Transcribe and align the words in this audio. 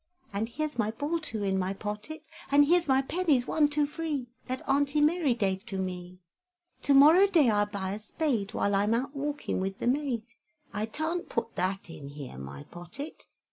And 0.33 0.49
here's 0.49 0.79
my 0.79 0.89
ball 0.89 1.19
too 1.19 1.43
in 1.43 1.59
my 1.59 1.75
pottet, 1.75 2.23
And 2.51 2.65
here's 2.65 2.87
my 2.87 3.03
pennies, 3.03 3.45
one, 3.45 3.67
two, 3.67 3.85
free, 3.85 4.29
That 4.47 4.67
Aunty 4.67 4.99
Mary 4.99 5.35
dave 5.35 5.63
to 5.67 5.77
me, 5.77 6.17
To 6.81 6.95
morrow 6.95 7.27
day 7.27 7.51
I'll 7.51 7.67
buy 7.67 7.93
a 7.93 7.99
spade, 7.99 8.55
When 8.55 8.73
I'm 8.73 8.95
out 8.95 9.15
walking 9.15 9.61
with 9.61 9.77
the 9.77 9.85
maid; 9.85 10.23
I 10.73 10.87
tant 10.87 11.29
put 11.29 11.53
that 11.53 11.87
in 11.87 12.09
here 12.09 12.39
my 12.39 12.63
pottet! 12.63 13.27